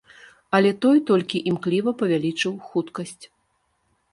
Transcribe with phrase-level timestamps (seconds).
[0.59, 3.25] Але той толькі імкліва павялічыў хуткасць.